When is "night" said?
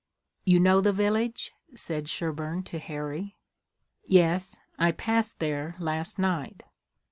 6.17-6.63